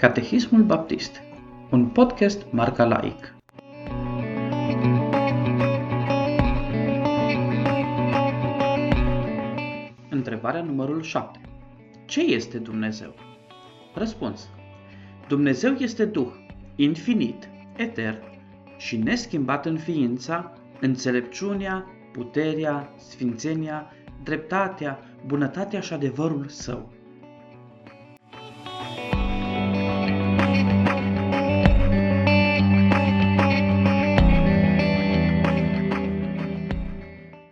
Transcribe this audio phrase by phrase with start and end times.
[0.00, 1.20] Catehismul Baptist,
[1.70, 3.34] un podcast marca laic.
[10.10, 11.40] Întrebarea numărul 7.
[12.06, 13.14] Ce este Dumnezeu?
[13.94, 14.48] Răspuns.
[15.28, 16.32] Dumnezeu este Duh,
[16.76, 18.18] infinit, etern
[18.76, 26.98] și neschimbat în ființa, înțelepciunea, puterea, sfințenia, dreptatea, bunătatea și adevărul său